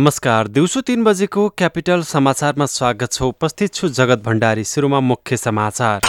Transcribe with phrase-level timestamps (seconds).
[0.00, 6.00] नमस्कार दिउँसो तीन बजेको क्यापिटल समाचारमा स्वागत छ। उपस्थित छु जगत भण्डारी सुरुमा मुख्य समाचार।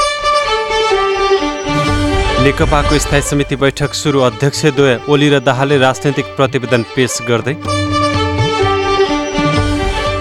[2.43, 7.53] नेकपाको स्थायी समिति बैठक सुरु। अध्यक्षद्वय ओली र दाहालले राजनैतिक प्रतिवेदन पेश गर्दै।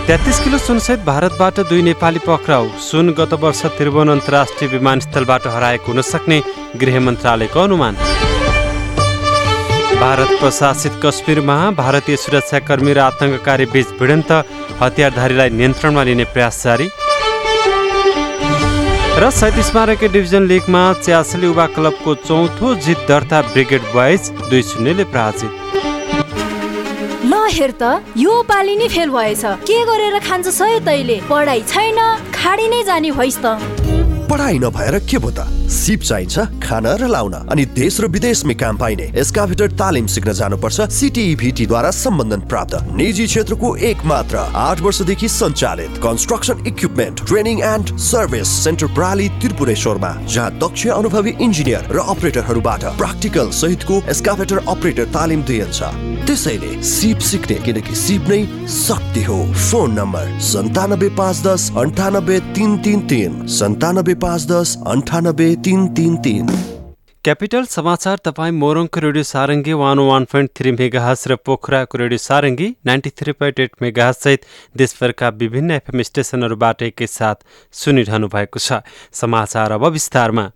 [0.09, 6.02] तेत्तिस किलो सुनसहित भारतबाट दुई नेपाली पक्राउ। सुन गत वर्ष त्रिभुवन अन्तर्राष्ट्रिय विमानस्थलबाट हराएको हुन
[6.02, 6.42] सक्ने
[6.77, 7.95] गृह मन्त्रालयको अनुमान।
[10.01, 14.31] भारत प्रशासित कश्मीरमा भारतीय सुरक्षाकर्मी र आतङ्ककारी बीच भिडन्त
[14.81, 16.87] हतियारधारीलाई नियन्त्रणमा लिने प्रयास जारी।
[19.21, 25.05] र सैतिस स्मारकीय डिभिजन लिगमा च्यासली युवा क्लबको चौथो जित दर्ता ब्रिगेड बोइज दुई शून्यले
[25.12, 25.53] पराजित।
[27.29, 31.20] ल हेर त यो पालि नै फेल भएछ। के गरेर खान्छ सय तैले?
[31.29, 32.01] पढाइ छैन
[32.33, 33.80] खाडी नै जाने भइस् त।
[34.31, 35.42] पढाइ नभएर के भो त?
[35.70, 40.81] सिप चाहिन्छ खान र लाउन। अनि देश र विदेशमै काम पाइने। एस्काभेटर तालिम सिक्न जानुपर्छ।
[40.89, 48.48] सिटिभिटीद्वारा सम्बन्धन प्राप्त। निजी क्षेत्रको एक मात्र आठ वर्षदेखि सञ्चालित construction equipment training and service
[48.64, 55.83] centre प्राली त्रिपुरेश्वरमा जहाँ दक्ष अनुभवी इन्जिनियर र अपरेटरहरूबाट प्र्याक्टिकल सहितको एस्काभेटर अपरेटर तालिम दिइन्छ।
[56.31, 62.77] त्यसैले सिप सिक्ने किनकि सिप नै शक्ति हो। फोन नम्बर सन्तानब्बे पाँच दस अन्ठानब्बे तिन
[62.83, 66.47] तिन तिन। सन्तानब्बे पाँच दस अन्ठानब्बे तिन तिन तिन।
[67.25, 72.69] क्यापिटल समाचार तपाईँ मोरङको radio Sarangi one one point three megahertz र पोखराको radio Sarangi
[72.86, 78.81] ninety three point eight मेगाहससहित देशभरका विभिन्न एफएम स्टेसनहरूबाट एकैसाथ सुनिरहनु भएको छ।
[79.12, 80.51] समाचार अब विस्तारमा।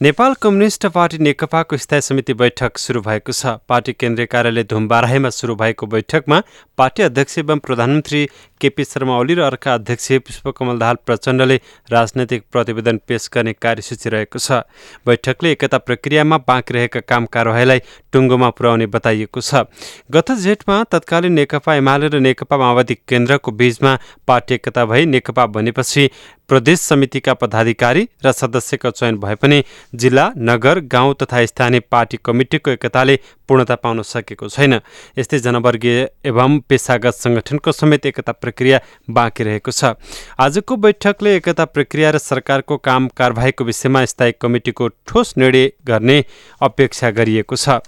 [0.00, 5.54] नेपाल कम्युनिस्ट पार्टी नेकपाको स्थायी समिति बैठक सुरु भएको छ। पार्टी केन्द्रीय कार्यालय धुमबाराहीमा सुरु
[5.54, 6.40] भएको बैठकमा
[6.78, 8.24] पार्टी अध्यक्ष एवं प्रधानमन्त्री
[8.60, 11.56] केपी शर्मा ओली र अर्का अध्यक्ष पुष्पकमल दाहाल प्रचण्डले
[11.92, 14.64] राजनैतिक प्रतिवेदन पेश गर्ने कार्यसूची रहेको छ।
[15.04, 19.68] बैठकले एकता प्रक्रियामा बाँकी रहेका काम कारवाहीलाई टुङ्गोमा पुर्याउने बताइएको छ।
[20.08, 23.92] गत जेठमा तत्कालीन नेकपा एमाले र नेकपा माओवादी केन्द्रको बीचमा
[24.24, 26.08] पार्टी एकता भई नेकपा बनेपछि
[26.50, 29.62] प्रदेश समितिका पदाधिकारी र सदस्यको चयन भए पनि
[29.94, 33.14] जिल्ला नगर गाउँ तथा स्थानीय पार्टी कमिटीको एकताले
[33.48, 34.74] पूर्णता पाउन सकेको छैन।
[35.18, 39.94] यस्तै जनवर्गीय एवं पेसागत सङ्गठनको समेत एकता प्रक्रिया बाँकी रहेको छ।
[40.40, 46.18] आजको बैठकले एकता प्रक्रिया र सरकारको काम कारवाहीको विषयमा स्थायी कमिटीको ठोस निर्णय गर्ने
[46.62, 47.78] अपेक्षा गरिएको छ।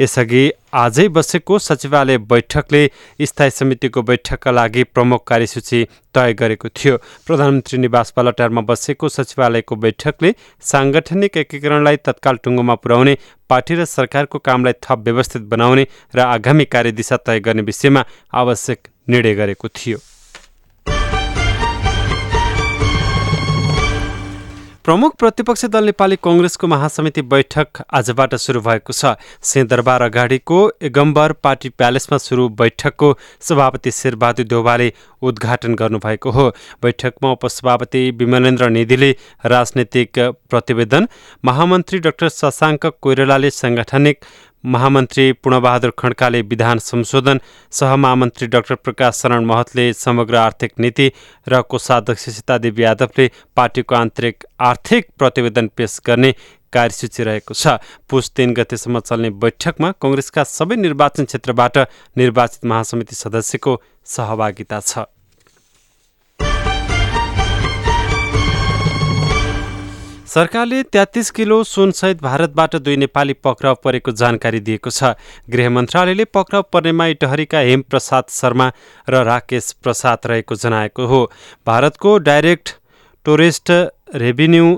[0.00, 2.82] यसअघि आजै बसेको सचिवालय बैठकले
[3.22, 5.84] स्थायी समितिको बैठकका लागि प्रमुख कार्यसूची
[6.14, 6.96] तय गरेको थियो।
[7.26, 13.16] प्रधानमन्त्री निवास बालटारमा बसेको सचिवालयको बैठकले साङ्गठनिक एकीकरणलाई तत्काल टुङ्गोमा पुर्याउने
[13.50, 15.84] पार्टी र सरकारको कामलाई थप व्यवस्थित बनाउने
[16.14, 19.98] र आगामी कार्यदिशा तय गर्ने विषयमा आवश्यक निर्णय गरेको थियो।
[24.90, 29.12] प्रमुख प्रतिपक्षी दल नेपाली कङ्ग्रेसको महासमिति बैठक आजबाट सुरु भएको छ।
[29.42, 34.92] सिंहदरबार अगाडिको एगम्बर पार्टी प्यालेसमा सुरु बैठकको सभापति शेरबहादुर देउवाले
[35.22, 36.48] उद्घाटन गर्नुभएको हो।
[36.82, 39.14] बैठकमा उपसभापति विमलेन्द्र निधिले
[39.46, 40.18] राजनैतिक
[40.50, 41.08] प्रतिवेदन
[41.44, 44.24] महामन्त्री डाक्टर शशाङ्क कोइरालाले साङ्गठनिक
[44.64, 47.40] महामन्त्री पूर्णबहादुर खड्काले विधान संशोधन
[47.72, 51.10] सहमहामन्त्री डाक्टर प्रकाश शरण महतले समग्र आर्थिक नीति
[51.46, 56.32] र कोषाध्यक्ष सीतादेवी यादवले पार्टीको आन्तरिक आर्थिक प्रतिवेदन पेश गर्ने
[56.72, 57.78] कार्यसूची रहेको छ।
[58.08, 61.78] पुस तिन गतेसम्म चल्ने बैठकमा कङ्ग्रेसका सबै निर्वाचन क्षेत्रबाट
[62.16, 65.06] निर्वाचित महासमिति सदस्यको सहभागिता छ।
[70.30, 75.08] सरकारले तेत्तिस किलो सुनसहित भारतबाट दुई नेपाली पक्राउ परेको जानकारी दिएको छ।
[75.50, 78.68] गृह मन्त्रालयले पक्राउ पर्नेमा इटहरीका हेमप्रसाद शर्मा
[79.08, 81.20] र राकेश प्रसाद रहेको जनाएको हो।
[81.66, 82.70] भारतको डाइरेक्ट
[83.26, 83.70] टुरिस्ट
[84.16, 84.68] रेभिन्यू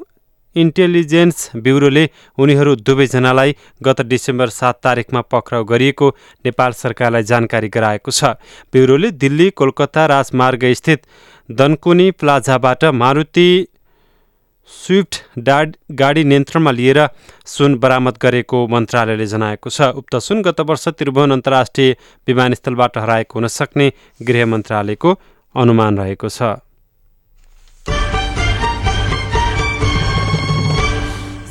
[0.56, 2.08] इन्टेलिजेन्स ब्युरोले
[2.38, 6.08] उनीहरू दुवैजनालाई गत डिसेम्बर सात तारिकमा पक्राउ गरिएको
[6.44, 8.32] नेपाल सरकारलाई जानकारी गराएको छ।
[8.72, 11.06] ब्युरोले दिल्ली कोलकाता राजमार्ग स्थित
[11.48, 13.46] दनकुनी प्लाजाबाट मारुति
[14.68, 16.98] स्विफ्ट डाड गाडी नियन्त्रणमा लिएर
[17.46, 21.96] सुन बरामद गरेको मन्त्रालयले जनाएको छ। उक्त सुन गत वर्ष त्रिभुवन अन्तर्राष्ट्रिय
[22.28, 25.10] विमानस्थलबाट हराएको हुन सक्ने गृह मन्त्रालयको
[25.54, 26.42] अनुमान रहेको छ।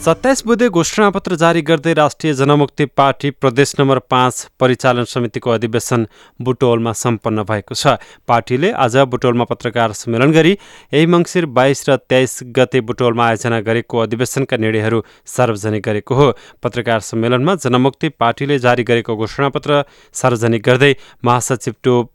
[0.02, 6.06] सत्ताइस बुधे घोषणापत्र जारी गर्दै राष्ट्रिय जनमुक्ति पार्टी प्रदेश नम्बर पाँच परिचालन समितिको अधिवेशन
[6.40, 7.94] बुटोलमा सम्पन्न भएको छ।
[8.28, 10.58] पार्टीले आज बुटोलमा पत्रकार सम्मेलन गरी
[10.94, 16.28] यही मङ्सिर बाइस र तेइस गते बुटोलमा आयोजना गरेको अधिवेशनका निर्णयहरू सार्वजनिक गरेको हो।
[16.64, 19.84] पत्रकार सम्मेलनमा जनमुक्ति पार्टीले जारी गरेको घोषणापत्र
[20.16, 20.94] सार्वजनिक गर्दै
[21.26, 22.12] महासचिव टोप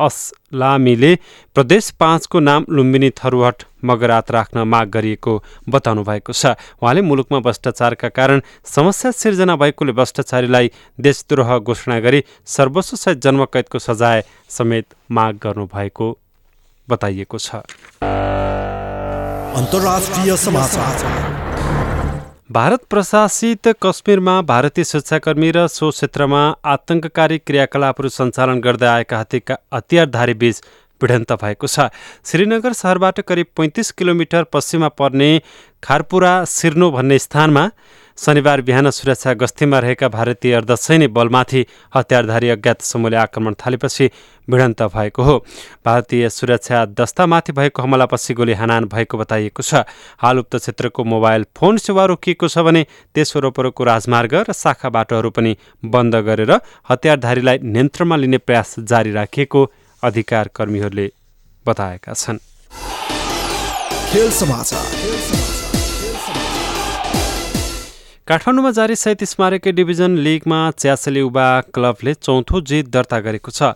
[0.00, 1.14] असलामीले
[1.54, 5.32] प्रदेश पाँचको नाम लुम्बिनी थरुहट मगरात राख्न माग गरिएको
[5.68, 13.08] बताउनु भएको छ। उहाँले मुलुकमा भ्रष्टाचारका कारण समस्या सिर्जना भएकोले भ्रष्टाचारीलाई देशद्रोह घोषणा गरी सर्वोच्च
[13.08, 16.06] जन्मकैदको सजाय समेत माग गर्नुभएको
[16.88, 17.62] बताइएको छ।
[22.50, 30.34] भारत प्रशासित कश्मीरमा भारतीय सुरक्षाकर्मी र सो क्षेत्रमा आतंककारी क्रियाकलापहरू सञ्चालन गर्दै आएका हतिका हतियारधारी
[30.34, 30.60] बीच
[31.00, 31.92] भिडन्त भएको छ।
[32.24, 35.30] श्रीनगर सहरबाट करिब पैँतिस किलोमिटर पश्चिममा पर्ने
[35.82, 37.68] खारपुरा सिर्नो भन्ने स्थानमा
[38.18, 44.10] शनिबार बिहान सुरक्षा गस्तीमा रहेका भारतीय अर्धसैनिक बलमाथि हतियारधारी अज्ञात समूहले आक्रमण थालेपछि
[44.48, 45.36] भिडन्त भएको हो।
[45.86, 49.86] भारतीय सुरक्षा दस्तामाथि भएको हमलापछि गोली हानान भएको बताइएको छ।
[50.18, 52.82] हाल उक्त क्षेत्रको मोबाइल फोन सेवा रोकिएको छ भने
[53.14, 55.56] त्यस वरपरको राजमार्ग र शाखा बाटोहरू पनि
[55.86, 56.52] बन्द गरेर
[56.90, 59.60] हतियारधारीलाई नियन्त्रणमा लिने प्रयास जारी राखिएको
[60.02, 61.06] अधिकार कर्मीहरूले
[61.66, 62.38] बताएका छन्।
[68.28, 73.72] काठमाडौँमा जारी सहित स्मारकीय डिभिजन लिगमा च्यासली युवा क्लबले चौथो जित दर्ता गरेको छ।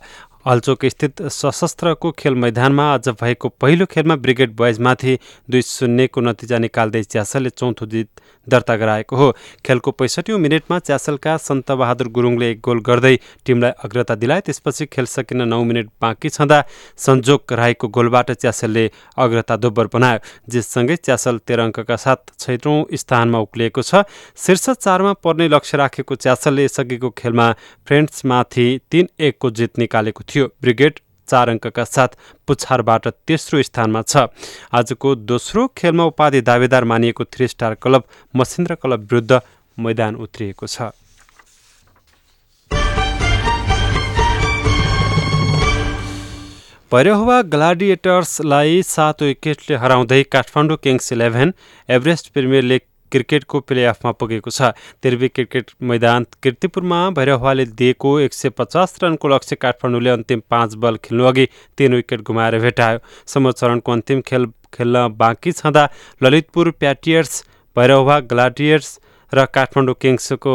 [0.47, 5.15] हल्चोक स्थित सशस्त्रको खेल मैदानमा आज भएको पहिलो खेलमा ब्रिगेड बोइजमाथि
[5.51, 8.09] दुई शून्यको नतिजा निकाल्दै च्यासलले चौथो जित
[8.47, 9.31] दर्ता गराएको हो।
[9.65, 13.15] खेलको पैँसठी मिनटमा च्यासलका सन्तबहादुर गुरुङले एक गोल गर्दै
[13.47, 16.59] टिमलाई अग्रता दिलाए त्यसपछि खेल सकिन नौ मिनट बाँकी छँदा
[16.99, 18.85] संजोग राईको गोलबाट च्यासलले
[19.19, 20.19] अग्रता दोब्बर बनायो
[20.51, 24.03] जिससँगै च्यासल तेह्र अङ्कका साथ छैटौँ स्थानमा उक्लिएको छ।
[24.37, 27.51] शीर्ष चारमा पर्ने लक्ष्य राखेको च्यासलले यसअघिको खेलमा
[27.87, 30.99] फ्रेन्ड्समाथि तिन एकको जित निकालेको ब्रिगेड
[31.29, 32.17] चार अङ्कका साथ
[32.49, 34.27] पुछारबाट तेस्रो स्थानमा छ।
[34.73, 39.41] आजको दोस्रो खेलमा उपाधि दावेदार मानिएको three star club Machhindra club विरुद्ध
[39.79, 40.91] मैदान उत्रिएको छ।
[46.93, 51.53] भैरहवा ग्लाडिएटर्सलाई सात विकेटले हराउँदै Kathmandu Kings Eleven
[51.89, 52.81] Everest Premier League
[53.13, 54.73] क्रिकेटको प्लेअफमा पुगेको छ।
[55.03, 60.97] त्रिवी क्रिकेट मैदान किर्तिपुरमा भैरहवाले दिएको एक सय पचास रनको लक्ष्य काठमाडौँले अन्तिम पाँच बल
[61.05, 61.47] खेल्नु अघि
[61.79, 62.99] तीन विकेट गुमाएर भेटायो
[63.29, 65.89] समचरणको अन्तिम खेल खेल्न बाँकी छँदा
[66.23, 67.43] ललितपुर प्याटियर्स
[67.77, 68.99] भैरहवा ग्लाडियर्स
[69.33, 70.55] र काठमाडौँ किङ्सको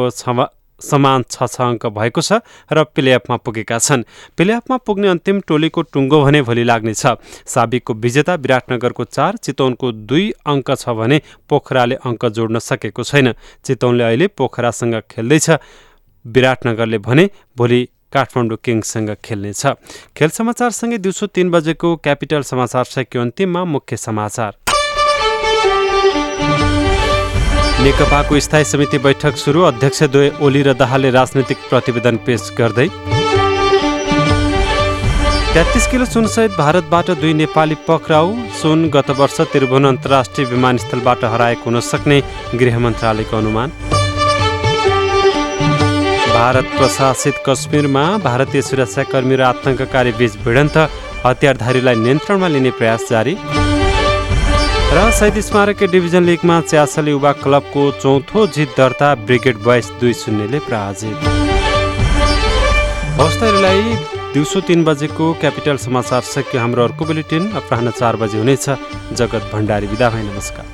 [0.81, 2.39] समान छ छ अङ्क भएको छ
[2.71, 4.03] र प्लेअफमा पुगेका छन्।
[4.38, 7.03] प्लेअफमा पुग्ने अन्तिम टोलीको टुङ्गो भने भोलि लाग्नेछ।
[7.47, 13.33] साबिकको विजेता विराटनगरको चार चितवनको दुई अङ्क छ भने पोखराले अङ्क जोड्न सकेको छैन।
[13.65, 15.50] चितवनले अहिले पोखरासँग खेल्दैछ।
[16.25, 17.81] विराटनगरले भने भोलि
[18.13, 19.65] काठमाडौँ किङ्ससँग खेल्नेछ।
[20.15, 24.67] खेल समाचारसँगै दिउँसो तिन बजेको क्यापिटल समाचार सक्यो अन्तिममा मुख्य समाचार।
[27.88, 32.88] नेकपाको स्थायी समिति बैठक सुरु। अध्यक्ष द्वय ओली र दाहालले राजनैतिक प्रतिवेदन पेश गर्दै।
[35.54, 38.28] तेत्तिस किलो सुनसहित भारतबाट दुई नेपाली पक्राउ
[38.60, 42.18] सुन गत वर्ष त्रिभुवन अन्तर्राष्ट्रिय विमानस्थलबाट हराएको हुन सक्ने
[42.56, 43.69] गृह मन्त्रालयको अनुमान।
[46.36, 50.78] भारत प्रशासित कश्मीरमा भारतीय सुरक्षाकर्मी र आतङ्ककारी बीच भिडन्त
[51.25, 53.38] हतियारधारीलाई नियन्त्रणमा लिने प्रयास जारी।
[54.88, 60.59] र शहीद स्मारक डिभिजन लिगमा च्यासल युवा क्लबको चौथो जित दर्ता ब्रिगेड बोइस दुई शून्यले
[60.64, 61.28] पराजित।
[63.19, 63.81] हवस्तरीलाई
[64.33, 68.66] दिउँसो तिन बजेको क्यापिटल समाचार सक्यो हाम्रो अर्को बुलेटिन अपराह चार बजे हुनेछ।
[69.19, 70.66] जगत भण्डारी विदा भए नमस्कार।